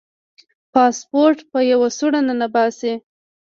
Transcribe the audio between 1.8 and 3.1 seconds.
سوړه ننباسي.